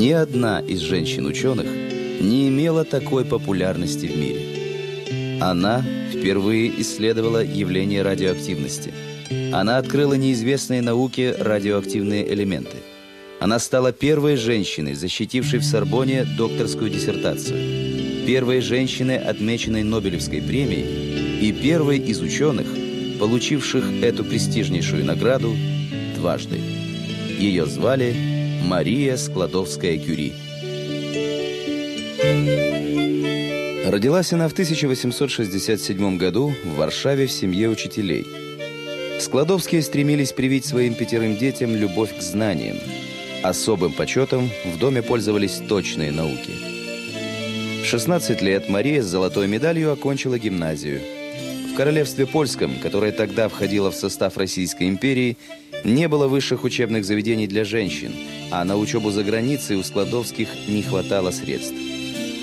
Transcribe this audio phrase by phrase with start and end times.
[0.00, 1.66] Ни одна из женщин-ученых
[2.22, 5.38] не имела такой популярности в мире.
[5.42, 8.94] Она впервые исследовала явление радиоактивности.
[9.52, 12.78] Она открыла неизвестные науке радиоактивные элементы.
[13.40, 21.52] Она стала первой женщиной, защитившей в Сорбоне докторскую диссертацию, первой женщиной, отмеченной Нобелевской премией, и
[21.52, 22.66] первой из ученых,
[23.18, 25.54] получивших эту престижнейшую награду
[26.16, 26.58] дважды.
[27.38, 28.29] Ее звали
[28.62, 30.32] Мария Складовская-Кюри.
[33.86, 38.26] Родилась она в 1867 году в Варшаве в семье учителей.
[39.18, 42.78] Складовские стремились привить своим пятерым детям любовь к знаниям.
[43.42, 46.52] Особым почетом в доме пользовались точные науки.
[47.82, 51.00] В 16 лет Мария с золотой медалью окончила гимназию.
[51.80, 55.38] Королевстве польском, которое тогда входило в состав Российской империи,
[55.82, 58.12] не было высших учебных заведений для женщин,
[58.50, 61.74] а на учебу за границей у Складовских не хватало средств.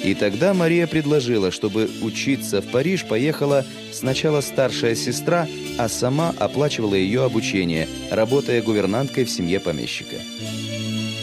[0.04, 6.96] И тогда Мария предложила, чтобы учиться в Париж поехала сначала старшая сестра, а сама оплачивала
[6.96, 10.16] ее обучение, работая гувернанткой в семье помещика.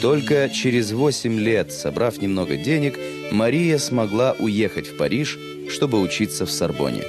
[0.00, 2.96] Только через 8 лет, собрав немного денег,
[3.32, 5.36] Мария смогла уехать в Париж,
[5.68, 7.02] чтобы учиться в Сорбоне.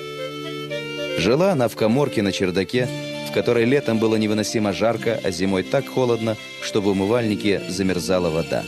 [1.18, 2.88] Жила она в коморке на чердаке,
[3.30, 8.64] в которой летом было невыносимо жарко, а зимой так холодно, что в умывальнике замерзала вода.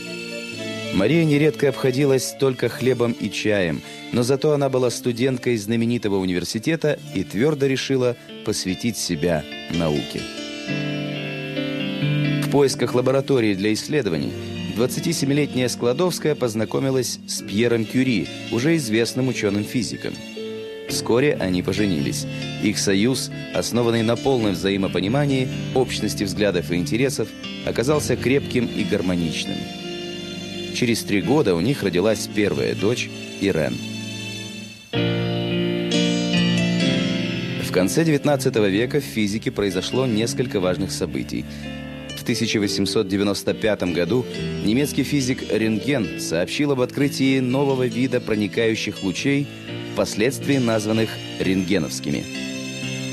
[0.94, 3.82] Мария нередко обходилась только хлебом и чаем,
[4.12, 10.22] но зато она была студенткой знаменитого университета и твердо решила посвятить себя науке.
[12.42, 14.32] В поисках лаборатории для исследований
[14.78, 20.14] 27-летняя Складовская познакомилась с Пьером Кюри, уже известным ученым-физиком.
[20.88, 22.26] Вскоре они поженились.
[22.62, 27.28] Их союз, основанный на полном взаимопонимании, общности взглядов и интересов,
[27.66, 29.56] оказался крепким и гармоничным.
[30.74, 33.76] Через три года у них родилась первая дочь Ирен.
[37.68, 41.44] В конце XIX века в физике произошло несколько важных событий.
[42.28, 44.26] В 1895 году
[44.62, 49.46] немецкий физик Рентген сообщил об открытии нового вида проникающих лучей,
[49.94, 51.08] впоследствии названных
[51.40, 52.26] рентгеновскими.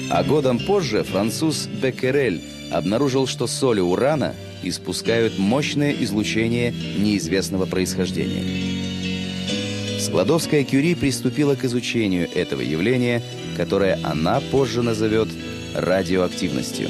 [0.09, 2.41] А годом позже француз Беккерель
[2.73, 8.43] обнаружил, что соли урана испускают мощное излучение неизвестного происхождения.
[9.97, 13.21] Складовская Кюри приступила к изучению этого явления,
[13.55, 15.29] которое она позже назовет
[15.73, 16.89] радиоактивностью.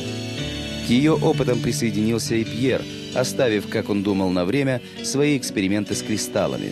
[0.85, 2.81] К ее опытам присоединился и Пьер,
[3.15, 6.71] оставив, как он думал на время, свои эксперименты с кристаллами.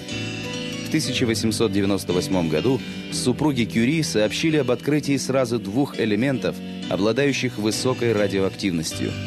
[0.85, 2.79] В 1898 году
[3.11, 6.55] супруги Кюри сообщили об открытии сразу двух элементов,
[6.89, 9.11] обладающих высокой радиоактивностью–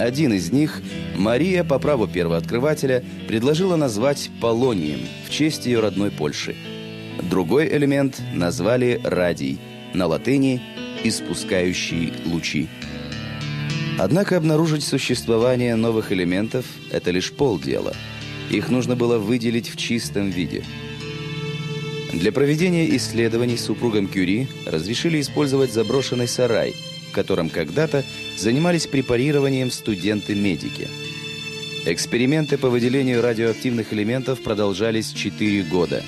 [0.00, 0.80] один из них
[1.14, 6.56] Мария, по праву первооткрывателя, предложила назвать полонием в честь ее родной Польши.
[7.30, 9.58] Другой элемент назвали радий,
[9.92, 10.62] на латыни
[11.04, 12.66] «испускающий лучи».
[14.02, 17.94] Однако обнаружить существование новых элементов– это лишь полдела.
[18.50, 20.64] Их нужно было выделить в чистом виде.
[22.12, 26.74] Для проведения исследований супругам Кюри разрешили использовать заброшенный сарай–
[27.10, 28.04] в котором когда-то
[28.36, 30.88] занимались препарированием студенты-медики.
[31.86, 36.02] Эксперименты по выделению радиоактивных элементов продолжались 4 года.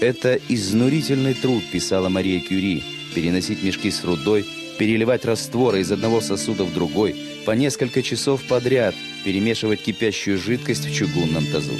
[0.00, 2.82] «Это изнурительный труд»,– писала Мария Кюри,
[3.14, 4.44] переносить мешки с рудой,
[4.78, 10.94] переливать растворы из одного сосуда в другой, по несколько часов подряд перемешивать кипящую жидкость в
[10.94, 11.74] чугунном тазу.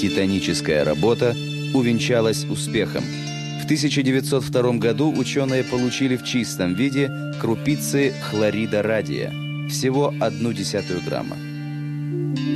[0.00, 1.36] Титаническая работа
[1.74, 3.04] увенчалась успехом–
[3.62, 7.08] в 1902 году ученые получили в чистом виде
[7.40, 9.32] крупицы хлорида радия,
[9.70, 11.36] всего одну десятую грамма.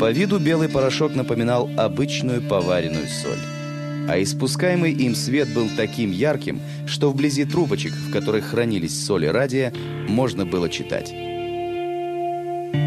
[0.01, 3.56] По виду белый порошок напоминал обычную поваренную соль.
[4.09, 9.73] А испускаемый им свет был таким ярким, что вблизи трубочек, в которых хранились соли радия,
[10.09, 11.13] можно было читать.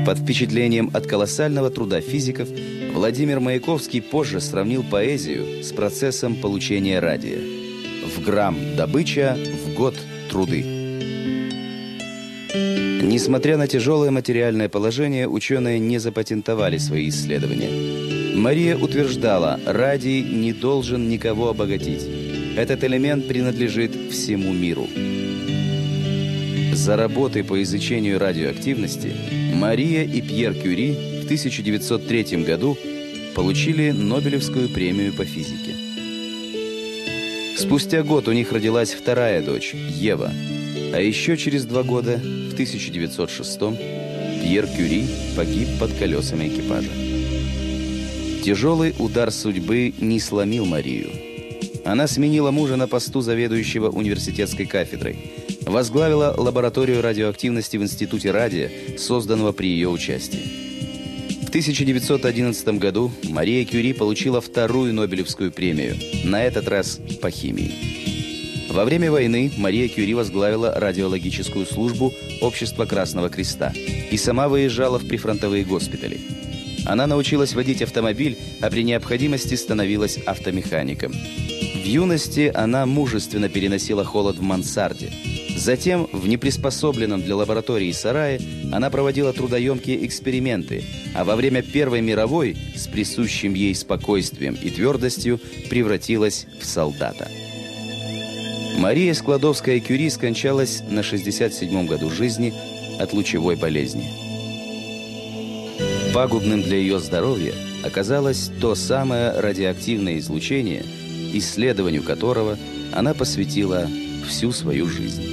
[0.05, 2.47] Под впечатлением от колоссального труда физиков
[2.93, 7.59] Владимир Маяковский позже сравнил поэзию с процессом получения радия
[8.09, 9.95] в грамм добыча, в год
[10.29, 10.63] труды.
[13.03, 18.18] Несмотря на тяжелое материальное положение, ученые не запатентовали свои исследования.
[18.39, 22.05] Мария утверждала, радий не должен никого обогатить.
[22.55, 24.87] Этот элемент принадлежит всему миру.
[26.73, 29.11] За работы по изучению радиоактивности
[29.53, 32.77] Мария и Пьер Кюри в 1903 году
[33.35, 35.75] получили Нобелевскую премию по физике.
[37.57, 40.31] Спустя год у них родилась вторая дочь, Ева.
[40.93, 43.59] А еще через два года, в 1906
[44.41, 46.89] Пьер Кюри погиб под колесами экипажа.
[48.43, 51.09] Тяжелый удар судьбы не сломил Марию.
[51.83, 55.17] Она сменила мужа на посту заведующего университетской кафедрой,
[55.65, 60.69] возглавила лабораторию радиоактивности в Институте радио, созданного при ее участии.
[61.43, 67.73] В 1911 году Мария Кюри получила вторую Нобелевскую премию, на этот раз по химии.
[68.69, 73.73] Во время войны Мария Кюри возглавила радиологическую службу Общества Красного Креста
[74.11, 76.38] и сама выезжала в прифронтовые госпитали.
[76.85, 81.11] Она научилась водить автомобиль, а при необходимости становилась автомехаником.
[81.11, 85.11] В юности она мужественно переносила холод в мансарде.
[85.55, 88.39] Затем в неприспособленном для лаборатории сарае
[88.71, 90.83] она проводила трудоемкие эксперименты,
[91.15, 95.39] а во время Первой мировой с присущим ей спокойствием и твердостью
[95.69, 97.29] превратилась в солдата.
[98.77, 102.53] Мария Складовская-Кюри скончалась на 67-м году жизни
[102.99, 104.28] от лучевой болезни.
[106.13, 107.53] Пагубным для ее здоровья
[107.83, 110.83] оказалось то самое радиоактивное излучение,
[111.33, 112.57] исследованию которого
[112.91, 113.87] она посвятила
[114.27, 115.23] всю свою жизнь.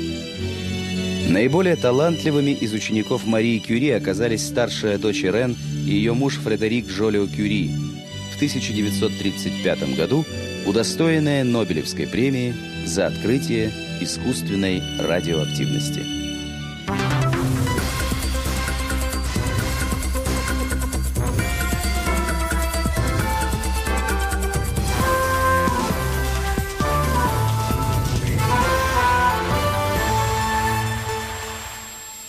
[1.31, 5.57] Наиболее талантливыми из учеников Марии Кюри оказались старшая дочь Рен
[5.87, 7.71] и ее муж Фредерик Жолио Кюри.
[8.33, 10.25] В 1935 году
[10.67, 16.16] удостоенная Нобелевской премии за открытие искусственной радиоактивности.